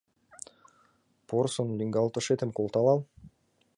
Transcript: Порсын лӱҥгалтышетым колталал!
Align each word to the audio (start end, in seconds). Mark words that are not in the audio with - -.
Порсын 1.27 1.69
лӱҥгалтышетым 1.77 2.49
колталал! 2.57 2.99